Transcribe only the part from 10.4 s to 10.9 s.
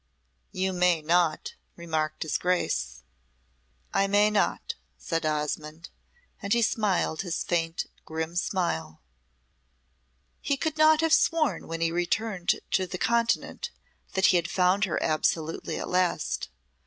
He could